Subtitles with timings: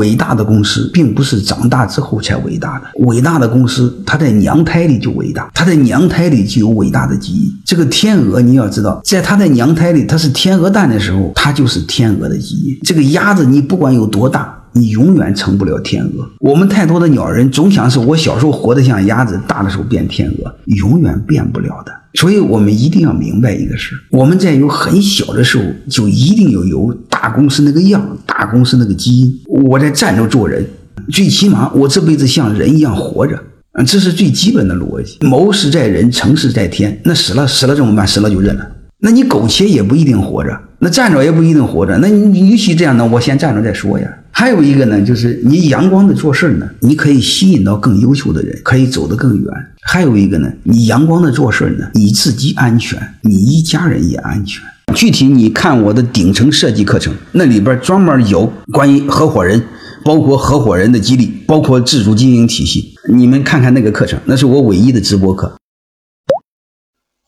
[0.00, 7.52] 伟大的公司并不是长大之后才伟大的，伟大的公司它在娘胎里就伟大，它在娘胎里就有伟大的基因。
[7.66, 12.78] 这个天鹅你要知道，在它在娘胎里它是天鹅蛋的时候，它就是天鹅的基因。
[12.82, 14.56] 这个鸭子你不管有多大。
[14.72, 16.28] 你永远成不了天鹅。
[16.40, 21.92] 我们太多的鸟人总想是我小时候活得像鸭子，大的时候变天鹅，永远变不了的。
[22.14, 29.32] 所以我们一定要明白一个事：我们在有很小的时候就一定要有大公司那个样，大公司那个基因。
[29.46, 30.66] 我在站着做人，
[31.10, 33.40] 最起码我这辈子像人一样活着，
[33.74, 35.18] 嗯这是最基本的逻辑。
[35.20, 37.00] 谋事在人，成事在天。
[37.04, 38.06] 那死了，死了怎么办？
[38.06, 38.68] 死了就认了。
[38.98, 41.96] 那你苟且也不一定活着，那站着也不一定活着。
[41.98, 44.06] 那你与其这样呢，我先站着再说呀。
[44.40, 49.44] 还有一个呢，就是你阳光的做事呢，你可以吸引到更优秀的人，可以走得更远。
[49.82, 54.62] 还有一个呢，你阳光的做事呢，你自己安全，你一家人也安全。
[54.94, 59.62] 具体你看我的顶层设计课程，那里边专门有关于合伙人，
[60.06, 62.94] 包括合伙人的激励，包括自主经营体系。
[63.12, 65.54] 你们看看那个课程，那是我唯一的直播课。